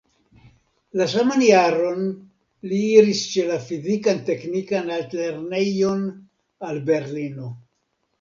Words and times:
La 0.99 1.05
saman 1.09 1.41
jaron 1.47 2.07
li 2.71 2.79
iris 2.93 3.21
ĉe 3.33 3.43
la 3.49 3.57
Fizikan-teknikan 3.65 4.89
altlernejon 4.97 6.01
al 6.71 6.81
Berlino. 6.89 7.51